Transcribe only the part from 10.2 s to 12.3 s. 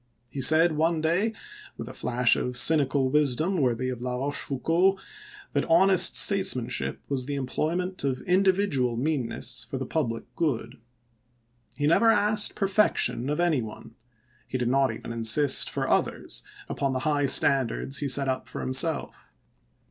good. He never